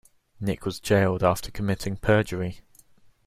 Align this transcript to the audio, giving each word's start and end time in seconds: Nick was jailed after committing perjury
Nick 0.39 0.65
was 0.65 0.79
jailed 0.79 1.23
after 1.23 1.51
committing 1.51 1.95
perjury 1.95 2.61